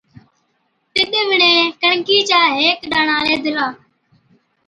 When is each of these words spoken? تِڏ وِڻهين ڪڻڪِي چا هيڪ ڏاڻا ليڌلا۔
تِڏ 0.93 1.11
وِڻهين 1.29 1.65
ڪڻڪِي 1.81 2.17
چا 2.29 2.39
هيڪ 2.57 2.77
ڏاڻا 2.91 3.17
ليڌلا۔ 3.27 3.67